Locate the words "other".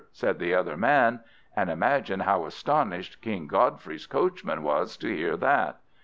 0.51-0.75